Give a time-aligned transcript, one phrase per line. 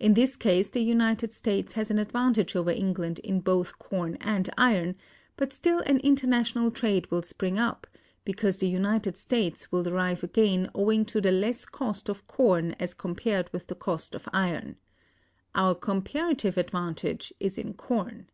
[0.00, 4.50] In this case the United States has an advantage over England in both corn and
[4.58, 4.96] iron,
[5.36, 7.86] but still an international trade will spring up,
[8.24, 12.72] because the United States will derive a gain owing to the less cost of corn
[12.80, 14.74] as compared with the cost of iron.
[15.54, 18.26] Our comparative advantage is in corn.